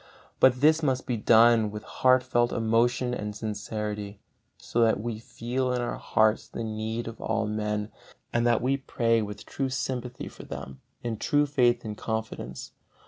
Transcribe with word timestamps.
But 0.39 0.61
this 0.61 0.81
must 0.81 1.05
be 1.05 1.15
done 1.15 1.69
with 1.69 1.83
heart 1.83 2.23
felt 2.23 2.51
emotion 2.51 3.13
and 3.13 3.35
sincerity, 3.35 4.19
so 4.57 4.81
that 4.81 4.99
we 4.99 5.19
feel 5.19 5.71
in 5.71 5.79
our 5.79 5.99
hearts 5.99 6.47
the 6.47 6.63
need 6.63 7.07
of 7.07 7.21
all 7.21 7.45
men, 7.45 7.91
and 8.33 8.43
that 8.47 8.63
we 8.63 8.77
pray 8.77 9.21
with 9.21 9.45
true 9.45 9.69
sympathy 9.69 10.27
for 10.27 10.41
them, 10.41 10.81
in 11.03 11.17
true 11.17 11.45
faith 11.45 11.85
and 11.85 11.97
confidence. 11.97 12.71